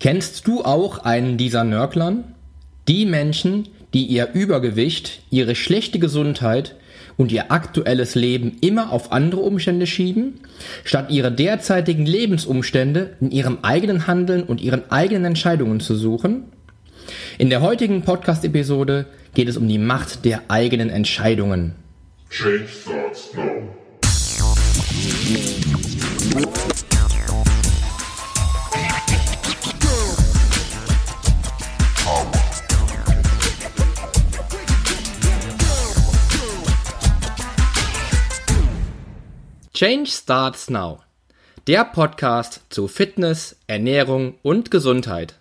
Kennst 0.00 0.46
du 0.46 0.64
auch 0.64 1.04
einen 1.04 1.36
dieser 1.36 1.62
Nörglern? 1.62 2.34
Die 2.88 3.04
Menschen, 3.04 3.68
die 3.92 4.06
ihr 4.06 4.30
Übergewicht, 4.32 5.20
ihre 5.28 5.54
schlechte 5.54 5.98
Gesundheit 5.98 6.74
und 7.18 7.30
ihr 7.30 7.52
aktuelles 7.52 8.14
Leben 8.14 8.56
immer 8.62 8.92
auf 8.92 9.12
andere 9.12 9.42
Umstände 9.42 9.86
schieben, 9.86 10.40
statt 10.84 11.10
ihre 11.10 11.30
derzeitigen 11.30 12.06
Lebensumstände 12.06 13.14
in 13.20 13.30
ihrem 13.30 13.58
eigenen 13.60 14.06
Handeln 14.06 14.44
und 14.44 14.62
ihren 14.62 14.90
eigenen 14.90 15.26
Entscheidungen 15.26 15.80
zu 15.80 15.94
suchen? 15.94 16.44
In 17.36 17.50
der 17.50 17.60
heutigen 17.60 18.00
Podcast-Episode 18.00 19.04
geht 19.34 19.50
es 19.50 19.58
um 19.58 19.68
die 19.68 19.78
Macht 19.78 20.24
der 20.24 20.44
eigenen 20.48 20.88
Entscheidungen. 20.88 21.74
Change 22.30 22.68
starts 22.68 23.34
now. 23.34 23.68
Change 39.82 40.10
Starts 40.10 40.68
Now. 40.68 40.98
Der 41.66 41.86
Podcast 41.86 42.60
zu 42.68 42.86
Fitness, 42.86 43.56
Ernährung 43.66 44.34
und 44.42 44.70
Gesundheit. 44.70 45.36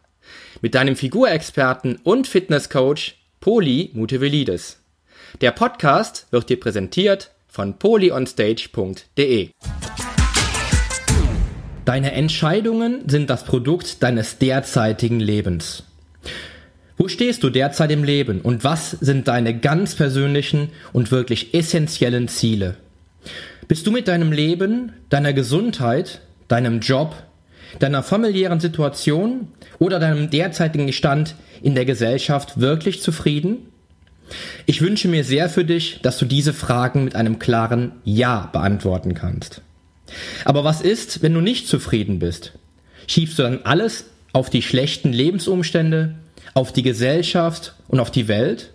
Mit 0.62 0.76
deinem 0.76 0.96
Figurexperten 0.96 1.98
und 2.06 2.26
Fitnesscoach 2.26 3.16
Poli 3.42 3.90
Mutevelidis. 3.92 4.80
Der 5.42 5.52
Podcast 5.52 6.28
wird 6.32 6.48
dir 6.48 6.58
präsentiert 6.58 7.32
von 7.50 7.78
polyonstage.de. 7.80 9.50
Deine 11.84 12.14
Entscheidungen 12.14 13.10
sind 13.10 13.30
das 13.30 13.44
Produkt 13.44 14.02
deines 14.02 14.38
derzeitigen 14.38 15.20
Lebens. 15.20 15.84
Wo 16.96 17.10
stehst 17.10 17.44
du 17.44 17.50
derzeit 17.50 17.92
im 17.92 18.06
Leben 18.06 18.40
und 18.40 18.64
was 18.64 18.92
sind 18.92 19.28
deine 19.28 19.60
ganz 19.60 19.96
persönlichen 19.96 20.70
und 20.94 21.12
wirklich 21.12 21.54
essentiellen 21.54 22.30
Ziele? 22.30 22.78
Bist 23.70 23.86
du 23.86 23.92
mit 23.92 24.08
deinem 24.08 24.32
Leben, 24.32 24.94
deiner 25.10 25.32
Gesundheit, 25.32 26.22
deinem 26.48 26.80
Job, 26.80 27.14
deiner 27.78 28.02
familiären 28.02 28.60
Situation 28.60 29.50
oder 29.78 30.00
deinem 30.00 30.32
derzeitigen 30.32 30.92
Stand 30.92 31.36
in 31.62 31.76
der 31.76 31.86
Gesellschaft 31.86 32.60
wirklich 32.60 33.04
zufrieden? 33.04 33.68
Ich 34.66 34.82
wünsche 34.82 35.08
mir 35.08 35.24
sehr 35.24 35.50
für 35.50 35.66
dich, 35.66 36.00
dass 36.02 36.18
du 36.18 36.26
diese 36.26 36.52
Fragen 36.52 37.04
mit 37.04 37.16
einem 37.16 37.38
klaren 37.38 37.92
Ja 38.04 38.50
beantworten 38.52 39.14
kannst. 39.14 39.62
Aber 40.46 40.64
was 40.64 40.82
ist, 40.82 41.22
wenn 41.22 41.36
du 41.36 41.42
nicht 41.42 41.68
zufrieden 41.68 42.18
bist? 42.18 42.54
Schiebst 43.06 43.38
du 43.38 43.44
dann 43.44 43.60
alles 43.66 44.06
auf 44.34 44.50
die 44.50 44.64
schlechten 44.64 45.14
Lebensumstände, 45.14 46.16
auf 46.56 46.74
die 46.74 46.82
Gesellschaft 46.82 47.76
und 47.88 48.00
auf 48.00 48.10
die 48.10 48.28
Welt? 48.28 48.72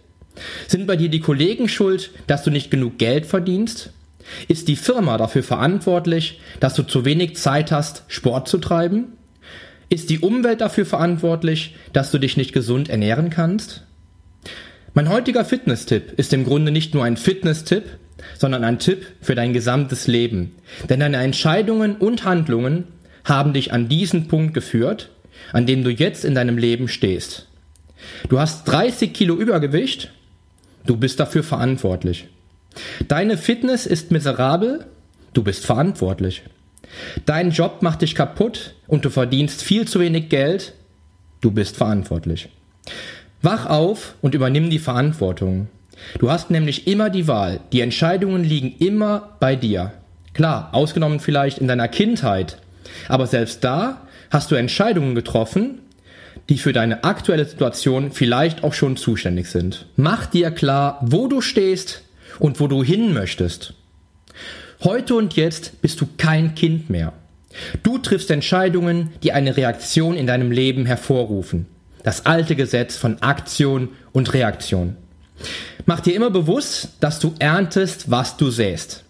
Sind 0.69 0.86
bei 0.86 0.95
dir 0.95 1.08
die 1.08 1.19
Kollegen 1.19 1.69
schuld, 1.69 2.12
dass 2.29 2.45
du 2.45 2.53
nicht 2.53 2.70
genug 2.70 2.98
Geld 2.98 3.27
verdienst? 3.27 3.91
Ist 4.48 4.69
die 4.69 4.77
Firma 4.77 5.17
dafür 5.19 5.42
verantwortlich, 5.42 6.41
dass 6.61 6.75
du 6.75 6.83
zu 6.83 7.05
wenig 7.05 7.36
Zeit 7.36 7.72
hast, 7.72 8.05
Sport 8.08 8.48
zu 8.48 8.58
treiben? 8.58 9.14
Ist 9.91 10.11
die 10.11 10.20
Umwelt 10.20 10.61
dafür 10.61 10.86
verantwortlich, 10.86 11.77
dass 11.92 12.11
du 12.11 12.19
dich 12.19 12.36
nicht 12.36 12.52
gesund 12.52 12.89
ernähren 12.89 13.30
kannst? 13.30 13.83
Mein 14.95 15.08
heutiger 15.08 15.45
Fitness-Tipp 15.45 16.14
ist 16.17 16.33
im 16.33 16.45
Grunde 16.45 16.70
nicht 16.72 16.95
nur 16.95 17.05
ein 17.05 17.17
Fitness-Tipp, 17.17 17.84
sondern 18.39 18.64
ein 18.64 18.78
Tipp 18.78 19.06
für 19.20 19.34
dein 19.34 19.52
gesamtes 19.52 20.06
Leben. 20.06 20.52
Denn 20.89 21.00
deine 21.00 21.19
Entscheidungen 21.19 21.97
und 21.97 22.25
Handlungen 22.25 22.84
haben 23.25 23.52
dich 23.52 23.72
an 23.72 23.89
diesen 23.89 24.28
Punkt 24.28 24.55
geführt, 24.55 25.11
an 25.52 25.67
dem 25.67 25.83
du 25.84 25.91
jetzt 25.91 26.25
in 26.25 26.34
deinem 26.34 26.58
Leben 26.58 26.89
stehst. 26.89 27.48
Du 28.28 28.39
hast 28.39 28.64
30 28.64 29.12
Kilo 29.12 29.34
Übergewicht, 29.34 30.11
du 30.86 30.97
bist 30.97 31.20
dafür 31.20 31.42
verantwortlich. 31.42 32.28
Deine 33.08 33.36
Fitness 33.36 33.86
ist 33.86 34.11
miserabel, 34.11 34.86
du 35.33 35.42
bist 35.42 35.64
verantwortlich. 35.64 36.42
Dein 37.27 37.51
Job 37.51 37.83
macht 37.83 38.02
dich 38.02 38.14
kaputt 38.14 38.74
und 38.86 39.05
du 39.05 39.11
verdienst 39.11 39.62
viel 39.62 39.86
zu 39.86 40.01
wenig 40.01 40.29
Geld, 40.29 40.74
du 41.40 41.51
bist 41.51 41.77
verantwortlich. 41.77 42.48
Wach 43.42 43.67
auf 43.67 44.14
und 44.23 44.34
übernimm 44.34 44.70
die 44.70 44.79
Verantwortung. 44.79 45.68
Du 46.18 46.30
hast 46.30 46.51
nämlich 46.51 46.86
immer 46.86 47.11
die 47.11 47.29
Wahl, 47.29 47.61
die 47.73 47.80
Entscheidungen 47.80 48.45
liegen 48.45 48.74
immer 48.79 49.36
bei 49.40 49.57
dir. 49.57 49.92
Klar, 50.33 50.70
ausgenommen 50.73 51.20
vielleicht 51.20 51.58
in 51.58 51.68
deiner 51.68 51.89
Kindheit, 51.89 52.58
aber 53.08 53.27
selbst 53.27 53.63
da 53.63 54.02
hast 54.30 54.51
du 54.51 54.57
Entscheidungen 54.57 55.14
getroffen, 55.14 55.80
die 56.48 56.58
für 56.58 56.73
deine 56.73 57.05
aktuelle 57.05 57.45
Situation 57.45 58.11
vielleicht 58.11 58.64
auch 58.64 58.74
schon 58.74 58.96
zuständig 58.96 59.48
sind. 59.48 59.86
Mach 59.96 60.27
dir 60.27 60.51
klar, 60.51 60.98
wo 61.02 61.29
du 61.29 61.40
stehst, 61.40 62.02
und 62.39 62.61
wo 62.61 62.67
du 62.67 62.83
hin 62.83 63.12
möchtest. 63.12 63.74
Heute 64.83 65.14
und 65.14 65.34
jetzt 65.34 65.80
bist 65.80 66.00
du 66.00 66.06
kein 66.18 66.55
Kind 66.55 66.90
mehr. 66.90 67.12
Du 67.83 67.98
triffst 67.98 68.30
Entscheidungen, 68.30 69.12
die 69.22 69.33
eine 69.33 69.56
Reaktion 69.56 70.17
in 70.17 70.27
deinem 70.27 70.50
Leben 70.50 70.86
hervorrufen. 70.86 71.67
Das 72.02 72.27
alte 72.27 72.56
Gesetz 72.56 72.96
von 72.96 73.22
Aktion 73.22 73.90
und 74.12 74.34
Reaktion. 74.34 74.96
Mach 75.86 76.00
dir 76.00 76.14
immer 76.14 76.30
bewusst, 76.30 76.90
dass 77.00 77.18
du 77.18 77.34
erntest, 77.39 78.11
was 78.11 78.36
du 78.36 78.51
säst. 78.51 79.05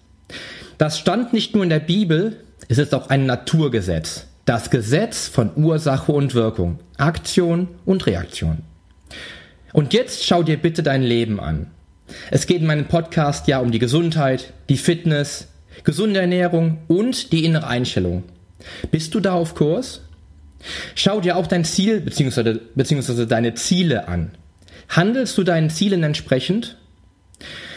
Das 0.79 0.99
stand 0.99 1.33
nicht 1.33 1.55
nur 1.55 1.65
in 1.65 1.71
der 1.71 1.81
Bibel, 1.81 2.37
es 2.69 2.79
ist 2.79 2.95
auch 2.95 3.11
ein 3.11 3.27
Naturgesetz. 3.27 4.27
Das 4.45 4.71
Gesetz 4.71 5.27
von 5.29 5.51
Ursache 5.57 6.13
und 6.13 6.35
Wirkung, 6.35 6.79
Aktion 6.99 7.69
und 7.85 8.07
Reaktion. 8.07 8.59
Und 9.73 9.93
jetzt 9.95 10.25
schau 10.25 10.43
dir 10.43 10.57
bitte 10.57 10.83
dein 10.83 11.03
Leben 11.03 11.41
an. 11.41 11.71
Es 12.31 12.47
geht 12.47 12.61
in 12.61 12.67
meinem 12.67 12.87
Podcast 12.87 13.49
ja 13.49 13.59
um 13.59 13.71
die 13.71 13.79
Gesundheit, 13.79 14.53
die 14.69 14.77
Fitness, 14.77 15.49
gesunde 15.85 16.21
Ernährung 16.21 16.79
und 16.89 17.33
die 17.33 17.45
innere 17.45 17.67
Einstellung. 17.67 18.25
Bist 18.91 19.15
du 19.15 19.21
da 19.21 19.33
auf 19.33 19.55
Kurs? 19.55 20.03
Schau 20.95 21.21
dir 21.21 21.37
auch 21.37 21.47
dein 21.47 21.65
Ziel 21.65 22.01
bzw. 22.01 22.59
beziehungsweise 22.75 23.27
deine 23.27 23.55
Ziele 23.55 24.09
an. 24.09 24.33
Handelst 24.89 25.37
du 25.37 25.45
deinen 25.45 25.71
Zielen 25.71 26.03
entsprechend? 26.03 26.77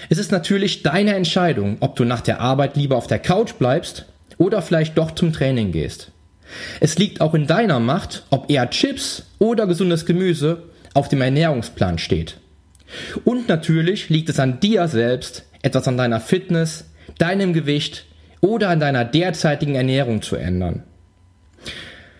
Es 0.09 0.17
ist 0.17 0.31
natürlich 0.31 0.83
deine 0.83 1.15
Entscheidung, 1.15 1.77
ob 1.79 1.95
du 1.95 2.05
nach 2.05 2.21
der 2.21 2.39
Arbeit 2.39 2.77
lieber 2.77 2.95
auf 2.95 3.07
der 3.07 3.19
Couch 3.19 3.53
bleibst 3.55 4.05
oder 4.37 4.61
vielleicht 4.61 4.97
doch 4.97 5.11
zum 5.11 5.33
Training 5.33 5.71
gehst. 5.71 6.11
Es 6.79 6.97
liegt 6.97 7.19
auch 7.19 7.33
in 7.33 7.47
deiner 7.47 7.79
Macht, 7.79 8.23
ob 8.29 8.49
eher 8.49 8.69
Chips 8.69 9.23
oder 9.39 9.67
gesundes 9.67 10.05
Gemüse 10.05 10.63
auf 10.93 11.09
dem 11.09 11.21
Ernährungsplan 11.21 11.97
steht. 11.97 12.37
Und 13.23 13.47
natürlich 13.47 14.09
liegt 14.09 14.29
es 14.29 14.39
an 14.39 14.59
dir 14.59 14.87
selbst, 14.87 15.45
etwas 15.61 15.87
an 15.87 15.97
deiner 15.97 16.19
Fitness, 16.19 16.85
deinem 17.17 17.53
Gewicht 17.53 18.05
oder 18.41 18.69
an 18.69 18.79
deiner 18.79 19.05
derzeitigen 19.05 19.75
Ernährung 19.75 20.21
zu 20.21 20.35
ändern. 20.35 20.83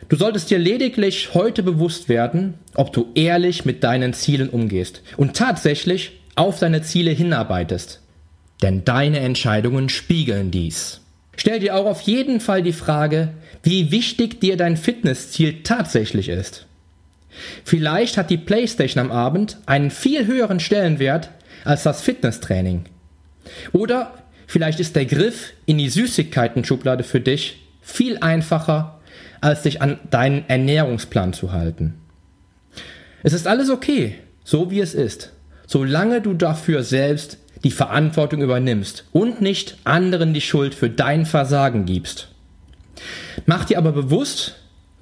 Du 0.10 0.16
solltest 0.16 0.50
dir 0.50 0.60
lediglich 0.60 1.34
heute 1.34 1.64
bewusst 1.64 2.08
werden, 2.08 2.54
ob 2.76 2.94
du 2.94 3.08
ehrlich 3.16 3.66
mit 3.66 3.84
deinen 3.84 4.14
Zielen 4.14 4.50
umgehst 4.50 5.02
und 5.18 5.36
tatsächlich 5.36 6.22
auf 6.36 6.60
deine 6.60 6.82
Ziele 6.82 7.12
hinarbeitest. 7.12 8.02
Denn 8.62 8.86
deine 8.86 9.20
Entscheidungen 9.20 9.90
spiegeln 9.90 10.50
dies. 10.50 11.02
Stell 11.36 11.60
dir 11.60 11.76
auch 11.76 11.86
auf 11.86 12.02
jeden 12.02 12.40
Fall 12.40 12.64
die 12.64 12.74
Frage, 12.74 13.30
wie 13.64 13.92
wichtig 13.92 14.40
dir 14.40 14.58
dein 14.58 14.78
Fitnessziel 14.78 15.62
tatsächlich 15.64 16.30
ist. 16.30 16.66
Vielleicht 17.64 18.18
hat 18.18 18.30
die 18.30 18.38
Playstation 18.38 19.04
am 19.04 19.12
Abend 19.12 19.58
einen 19.66 19.92
viel 19.92 20.26
höheren 20.26 20.60
Stellenwert 20.60 21.30
als 21.64 21.84
das 21.84 22.02
Fitnesstraining. 22.02 22.86
Oder 23.74 24.14
vielleicht 24.46 24.80
ist 24.80 24.96
der 24.96 25.06
Griff 25.06 25.54
in 25.66 25.78
die 25.78 25.90
Süßigkeiten-Schublade 25.90 27.04
für 27.04 27.20
dich 27.20 27.68
viel 27.82 28.18
einfacher, 28.20 29.00
als 29.42 29.62
dich 29.62 29.82
an 29.82 30.00
deinen 30.10 30.48
Ernährungsplan 30.48 31.34
zu 31.34 31.52
halten. 31.52 31.96
Es 33.24 33.34
ist 33.34 33.48
alles 33.48 33.70
okay, 33.70 34.16
so 34.44 34.72
wie 34.72 34.80
es 34.80 34.94
ist, 34.94 35.34
solange 35.66 36.22
du 36.22 36.34
dafür 36.34 36.84
selbst 36.84 37.38
die 37.64 37.72
Verantwortung 37.72 38.42
übernimmst 38.42 39.06
und 39.12 39.42
nicht 39.42 39.78
anderen 39.84 40.34
die 40.34 40.42
Schuld 40.42 40.76
für 40.76 40.90
dein 40.90 41.26
Versagen 41.26 41.86
gibst. 41.86 42.30
Mach 43.46 43.66
dir 43.66 43.78
aber 43.78 43.92
bewusst, 43.92 44.56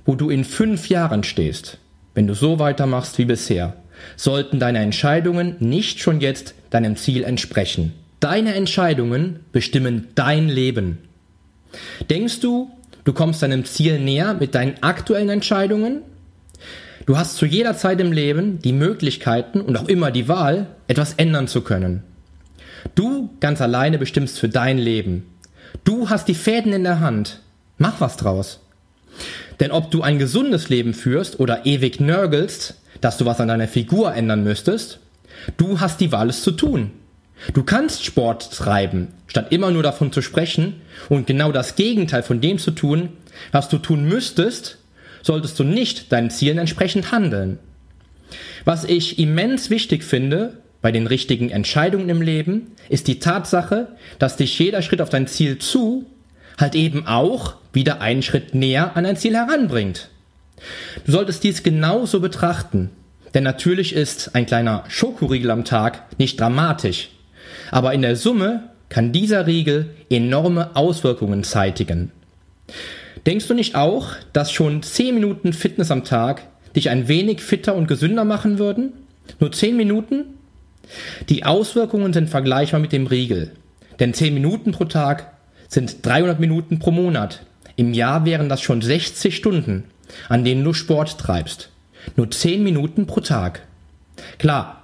wo 0.06 0.16
du 0.16 0.30
in 0.30 0.44
fünf 0.44 0.90
Jahren 0.90 1.24
stehst. 1.24 1.78
Wenn 2.16 2.28
du 2.28 2.34
so 2.34 2.60
weitermachst 2.60 3.18
wie 3.18 3.26
bisher, 3.26 3.76
sollten 4.16 4.60
deine 4.60 4.80
Entscheidungen 4.80 5.58
nicht 5.60 6.00
schon 6.00 6.22
jetzt 6.22 6.56
deinem 6.70 6.96
Ziel 6.96 7.24
entsprechen. 7.24 7.94
Deine 8.22 8.56
Entscheidungen 8.56 9.42
bestimmen 9.52 10.08
dein 10.16 10.48
Leben. 10.48 10.98
Denkst 12.10 12.40
du, 12.40 12.72
du 13.04 13.14
kommst 13.14 13.44
deinem 13.44 13.66
Ziel 13.66 14.00
näher 14.00 14.34
mit 14.34 14.56
deinen 14.56 14.82
aktuellen 14.82 15.30
Entscheidungen? 15.30 16.02
Du 17.06 17.18
hast 17.18 17.36
zu 17.36 17.46
jeder 17.46 17.78
Zeit 17.78 18.00
im 18.00 18.14
Leben 18.14 18.60
die 18.60 18.74
Möglichkeiten 18.74 19.62
und 19.62 19.78
auch 19.78 19.88
immer 19.88 20.10
die 20.10 20.28
Wahl, 20.28 20.68
etwas 20.88 21.14
ändern 21.16 21.48
zu 21.48 21.62
können. 21.62 22.02
Du 22.96 23.30
ganz 23.42 23.62
alleine 23.62 23.98
bestimmst 23.98 24.40
für 24.40 24.50
dein 24.50 24.78
Leben. 24.78 25.26
Du 25.84 26.10
hast 26.10 26.28
die 26.28 26.34
Fäden 26.34 26.72
in 26.72 26.84
der 26.84 27.02
Hand. 27.02 27.42
Mach 27.78 28.00
was 28.00 28.16
draus. 28.16 28.65
Denn 29.60 29.72
ob 29.72 29.92
du 29.92 30.02
ein 30.02 30.20
gesundes 30.20 30.70
Leben 30.70 30.94
führst 30.94 31.40
oder 31.40 31.66
ewig 31.66 32.00
nörgelst, 32.00 32.76
dass 33.02 33.18
du 33.18 33.26
was 33.26 33.40
an 33.40 33.48
deiner 33.48 33.68
Figur 33.68 34.14
ändern 34.14 34.44
müsstest, 34.44 35.00
du 35.58 35.80
hast 35.80 36.02
die 36.02 36.12
Wahl, 36.12 36.30
es 36.30 36.42
zu 36.42 36.52
tun. 36.52 36.92
Du 37.54 37.64
kannst 37.64 38.06
Sport 38.06 38.52
treiben, 38.52 39.10
statt 39.28 39.48
immer 39.52 39.72
nur 39.72 39.84
davon 39.84 40.12
zu 40.12 40.22
sprechen 40.22 40.82
und 41.10 41.28
genau 41.28 41.52
das 41.52 41.76
Gegenteil 41.76 42.24
von 42.24 42.42
dem 42.42 42.58
zu 42.58 42.72
tun, 42.72 43.10
was 43.52 43.70
du 43.70 43.78
tun 43.78 44.06
müsstest, 44.06 44.78
solltest 45.22 45.60
du 45.60 45.64
nicht 45.64 46.12
deinen 46.12 46.30
Zielen 46.30 46.58
entsprechend 46.58 47.12
handeln. 47.12 47.60
Was 48.64 48.84
ich 48.84 49.20
immens 49.20 49.70
wichtig 49.70 50.04
finde 50.04 50.62
bei 50.82 50.92
den 50.92 51.08
richtigen 51.08 51.50
Entscheidungen 51.50 52.10
im 52.10 52.22
Leben, 52.22 52.72
ist 52.90 53.08
die 53.08 53.20
Tatsache, 53.20 53.90
dass 54.20 54.38
dich 54.38 54.58
jeder 54.58 54.82
Schritt 54.82 55.02
auf 55.02 55.10
dein 55.10 55.28
Ziel 55.28 55.58
zu 55.58 56.06
halt 56.58 56.76
eben 56.76 57.08
auch 57.08 57.56
wieder 57.74 58.02
einen 58.02 58.22
Schritt 58.22 58.56
näher 58.56 58.96
an 58.96 59.06
ein 59.06 59.18
Ziel 59.18 59.36
heranbringt. 59.36 60.10
Du 61.06 61.12
solltest 61.12 61.44
dies 61.44 61.64
genauso 61.64 62.20
betrachten, 62.20 62.90
denn 63.34 63.44
natürlich 63.44 63.94
ist 63.94 64.36
ein 64.36 64.46
kleiner 64.46 64.86
Schokoriegel 64.88 65.52
am 65.52 65.66
Tag 65.66 66.18
nicht 66.18 66.40
dramatisch, 66.40 67.10
aber 67.72 67.94
in 67.94 68.02
der 68.02 68.16
Summe 68.16 68.70
kann 68.90 69.12
dieser 69.12 69.48
Riegel 69.48 69.90
enorme 70.10 70.76
Auswirkungen 70.76 71.44
zeitigen. 71.44 72.12
Denkst 73.26 73.48
du 73.48 73.54
nicht 73.54 73.76
auch, 73.76 74.10
dass 74.34 74.52
schon 74.52 74.84
10 74.84 75.16
Minuten 75.16 75.52
Fitness 75.52 75.92
am 75.92 76.04
Tag 76.04 76.44
dich 76.76 76.90
ein 76.90 77.08
wenig 77.08 77.42
fitter 77.42 77.76
und 77.76 77.88
gesünder 77.88 78.24
machen 78.24 78.60
würden? 78.60 78.94
Nur 79.40 79.52
10 79.52 79.76
Minuten? 79.76 80.26
Die 81.30 81.44
Auswirkungen 81.44 82.14
sind 82.14 82.30
vergleichbar 82.30 82.80
mit 82.80 82.92
dem 82.92 83.08
Riegel, 83.08 83.52
denn 84.00 84.14
10 84.14 84.34
Minuten 84.34 84.72
pro 84.72 84.86
Tag 84.86 85.35
sind 85.68 86.06
300 86.06 86.40
Minuten 86.40 86.80
pro 86.80 86.92
Monat. 86.92 87.46
Im 87.76 87.94
Jahr 87.94 88.26
wären 88.26 88.50
das 88.50 88.62
schon 88.62 88.82
60 88.82 89.36
Stunden, 89.36 89.86
an 90.30 90.44
denen 90.44 90.64
du 90.64 90.74
Sport 90.74 91.18
treibst. 91.18 91.70
Nur 92.16 92.30
10 92.32 92.64
Minuten 92.64 93.08
pro 93.08 93.20
Tag. 93.20 93.64
Klar, 94.38 94.84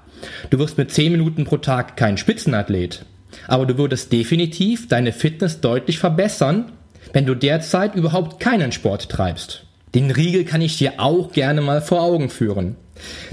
du 0.50 0.60
wirst 0.60 0.78
mit 0.78 0.92
10 0.92 1.12
Minuten 1.12 1.46
pro 1.46 1.58
Tag 1.58 1.96
kein 1.96 2.18
Spitzenathlet, 2.18 3.06
aber 3.48 3.66
du 3.66 3.78
würdest 3.78 4.12
definitiv 4.12 4.88
deine 4.88 5.14
Fitness 5.14 5.62
deutlich 5.62 6.00
verbessern, 6.00 6.72
wenn 7.14 7.26
du 7.26 7.36
derzeit 7.36 7.96
überhaupt 7.96 8.40
keinen 8.40 8.72
Sport 8.72 9.10
treibst. 9.10 9.66
Den 9.94 10.12
Riegel 10.12 10.46
kann 10.46 10.62
ich 10.62 10.78
dir 10.78 10.94
auch 10.98 11.32
gerne 11.32 11.62
mal 11.62 11.82
vor 11.82 12.02
Augen 12.02 12.30
führen. 12.30 12.76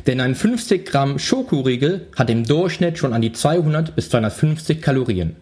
Denn 0.06 0.21
ein 0.21 0.35
50 0.35 0.87
Gramm 0.87 1.19
Schokoriegel 1.19 2.06
hat 2.17 2.31
im 2.31 2.45
Durchschnitt 2.45 2.99
schon 2.99 3.12
an 3.12 3.23
die 3.23 3.33
200 3.33 3.95
bis 3.95 4.11
250 4.11 4.81
Kalorien. 4.81 5.37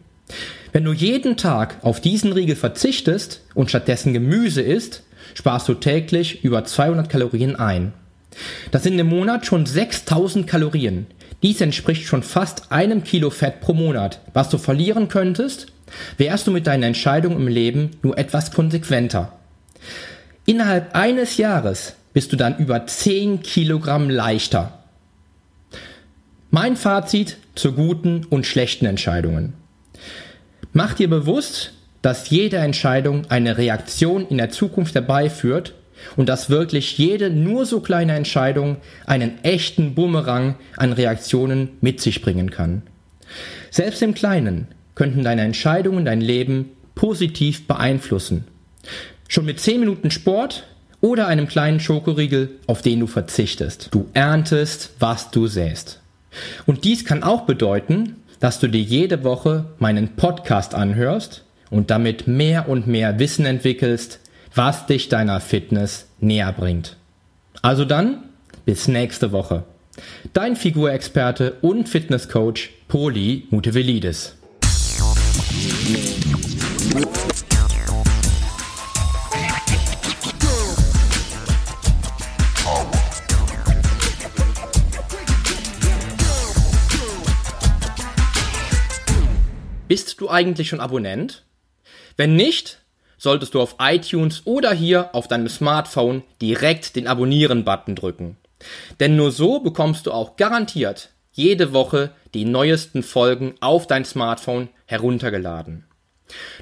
Wenn 0.77 0.85
du 0.85 0.93
jeden 0.93 1.39
Tag 1.39 1.79
auf 1.81 2.03
diesen 2.03 2.35
Riegel 2.35 2.55
verzichtest 2.55 3.41
und 3.55 3.71
stattdessen 3.71 4.13
Gemüse 4.13 4.61
isst, 4.61 5.05
sparst 5.33 5.67
du 5.69 5.73
täglich 5.73 6.45
über 6.45 6.67
200 6.67 7.09
Kalorien 7.09 7.57
ein. 7.57 7.95
Das 8.73 8.83
sind 8.83 8.99
im 8.99 9.07
Monat 9.07 9.47
schon 9.47 9.65
6000 9.65 10.47
Kalorien. 10.47 11.07
Dies 11.43 11.63
entspricht 11.63 12.05
schon 12.05 12.23
fast 12.23 12.73
einem 12.73 13.05
Kilo 13.05 13.31
Fett 13.31 13.63
pro 13.63 13.73
Monat, 13.73 14.21
was 14.35 14.51
du 14.51 14.59
verlieren 14.59 15.09
könntest, 15.09 15.69
wärst 16.19 16.47
du 16.47 16.51
mit 16.51 16.67
deinen 16.67 16.83
Entscheidungen 16.83 17.39
im 17.39 17.49
Leben 17.49 17.93
nur 18.03 18.19
etwas 18.19 18.51
konsequenter. 18.51 19.33
Innerhalb 20.45 20.95
eines 20.95 21.39
Jahres 21.39 21.95
bist 22.13 22.35
du 22.35 22.37
dann 22.37 22.59
über 22.59 22.87
10 22.87 23.43
Kilogramm 23.43 24.11
leichter. 24.11 24.79
Mein 26.51 26.77
Fazit 26.77 27.39
zu 27.55 27.73
guten 27.73 28.27
und 28.27 28.45
schlechten 28.45 28.85
Entscheidungen. 28.85 29.55
Mach 30.77 30.93
dir 30.93 31.09
bewusst, 31.09 31.73
dass 32.03 32.29
jede 32.29 32.59
Entscheidung 32.59 33.31
eine 33.31 33.57
Reaktion 33.57 34.29
in 34.29 34.37
der 34.37 34.51
Zukunft 34.51 34.95
herbeiführt 34.95 35.73
und 36.17 36.29
dass 36.29 36.51
wirklich 36.51 36.99
jede 36.99 37.31
nur 37.31 37.65
so 37.65 37.81
kleine 37.81 38.13
Entscheidung 38.13 38.77
einen 39.07 39.43
echten 39.43 39.95
Bumerang 39.95 40.57
an 40.77 40.93
Reaktionen 40.93 41.71
mit 41.81 42.03
sich 42.03 42.21
bringen 42.21 42.51
kann. 42.51 42.83
Selbst 43.71 44.03
im 44.03 44.13
Kleinen 44.13 44.69
könnten 44.95 45.25
deine 45.25 45.45
Entscheidungen 45.45 46.05
dein 46.05 46.21
Leben 46.21 46.73
positiv 46.95 47.67
beeinflussen. 47.67 48.45
Schon 49.29 49.47
mit 49.47 49.59
10 49.59 49.81
Minuten 49.81 50.11
Sport 50.11 50.67
oder 51.01 51.27
einem 51.27 51.49
kleinen 51.49 51.81
Schokoriegel, 51.81 52.51
auf 52.67 52.83
den 52.83 53.01
du 53.01 53.07
verzichtest. 53.07 53.89
Du 53.93 54.11
erntest, 54.13 54.91
was 54.99 55.31
du 55.31 55.47
säst. 55.47 56.01
Und 56.67 56.85
dies 56.85 57.07
kann 57.07 57.23
auch 57.23 57.47
bedeuten, 57.47 58.17
dass 58.41 58.61
du 58.61 58.69
dir 58.69 58.83
jede 58.83 59.25
Woche 59.25 59.67
meinen 59.79 60.17
Podcast 60.17 60.75
anhörst 60.75 61.45
und 61.71 61.91
damit 61.91 62.27
mehr 62.27 62.69
und 62.69 62.87
mehr 62.87 63.19
Wissen 63.19 63.47
entwickelst, 63.47 64.21
was 64.55 64.87
dich 64.87 65.09
deiner 65.09 65.41
Fitness 65.41 66.07
näher 66.21 66.53
bringt. 66.53 66.97
Also 67.63 67.85
dann, 67.85 68.25
bis 68.65 68.89
nächste 68.89 69.33
Woche. 69.33 69.65
Dein 70.33 70.57
Figurexperte 70.57 71.57
und 71.63 71.89
Fitnesscoach 71.89 72.71
Poli 72.89 73.47
Mutevelidis. 73.51 74.37
Bist 90.17 90.23
du 90.23 90.31
eigentlich 90.31 90.71
schon 90.71 90.81
Abonnent? 90.81 91.45
Wenn 92.17 92.37
nicht, 92.37 92.79
solltest 93.19 93.53
du 93.53 93.61
auf 93.61 93.77
iTunes 93.79 94.47
oder 94.47 94.73
hier 94.73 95.15
auf 95.15 95.29
deinem 95.29 95.51
Smartphone 95.51 96.23
direkt 96.41 96.97
den 96.97 97.07
Abonnieren-Button 97.07 97.95
drücken. 97.95 98.39
Denn 98.99 99.15
nur 99.15 99.31
so 99.31 99.61
bekommst 99.61 100.07
du 100.07 100.13
auch 100.13 100.37
garantiert 100.37 101.11
jede 101.33 101.75
Woche 101.75 102.13
die 102.33 102.47
neuesten 102.47 103.03
Folgen 103.03 103.57
auf 103.61 103.87
dein 103.87 104.07
Smartphone 104.07 104.71
heruntergeladen. 104.87 105.85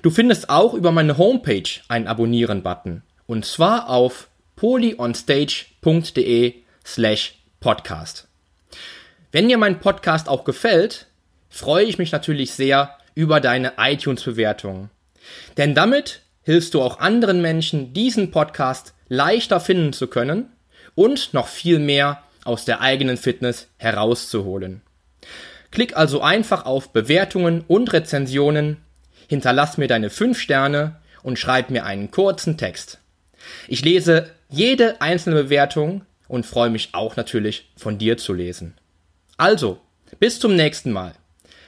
Du 0.03 0.11
findest 0.11 0.51
auch 0.51 0.75
über 0.75 0.91
meine 0.91 1.17
Homepage 1.17 1.71
einen 1.87 2.09
Abonnieren-Button 2.09 3.05
und 3.27 3.45
zwar 3.45 3.89
auf 3.89 4.31
polyonstage.de 4.57 6.55
slash 6.85 7.35
podcast. 7.61 8.27
Wenn 9.31 9.47
dir 9.47 9.59
mein 9.59 9.79
Podcast 9.79 10.29
auch 10.29 10.43
gefällt, 10.43 11.07
freue 11.49 11.85
ich 11.85 11.99
mich 11.99 12.11
natürlich 12.11 12.51
sehr 12.51 12.99
über 13.15 13.41
deine 13.41 13.75
iTunes-Bewertung. 13.79 14.91
Denn 15.57 15.75
damit 15.75 16.23
hilfst 16.43 16.75
du 16.75 16.83
auch 16.83 16.99
anderen 16.99 17.41
Menschen, 17.41 17.93
diesen 17.93 18.31
Podcast 18.31 18.95
leichter 19.09 19.61
finden 19.61 19.93
zu 19.93 20.07
können 20.07 20.53
und 20.95 21.35
noch 21.35 21.49
viel 21.49 21.79
mehr 21.79 22.23
aus 22.45 22.65
der 22.65 22.81
eigenen 22.81 23.17
Fitness 23.17 23.69
herauszuholen. 23.79 24.83
Klick 25.71 25.97
also 25.97 26.21
einfach 26.21 26.67
auf 26.67 26.93
Bewertungen 26.93 27.65
und 27.67 27.93
Rezensionen, 27.93 28.77
hinterlass 29.29 29.79
mir 29.79 29.89
deine 29.89 30.11
5 30.11 30.39
Sterne 30.39 30.97
und 31.23 31.39
schreib 31.39 31.71
mir 31.71 31.85
einen 31.85 32.11
kurzen 32.11 32.57
Text. 32.59 33.01
Ich 33.67 33.85
lese 33.85 34.31
jede 34.51 35.01
einzelne 35.01 35.45
Bewertung 35.45 36.03
und 36.29 36.47
freue 36.47 36.71
mich 36.71 36.91
auch 36.93 37.17
natürlich 37.17 37.71
von 37.77 37.99
dir 37.99 38.19
zu 38.19 38.33
lesen. 38.35 38.75
Also, 39.37 39.81
bis 40.21 40.39
zum 40.39 40.55
nächsten 40.55 40.93
Mal 40.93 41.15